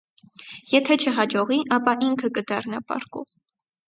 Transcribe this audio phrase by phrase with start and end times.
[0.69, 3.31] Եթէ չյաջողի, ապա ինք կը դառնայ «պառկող»։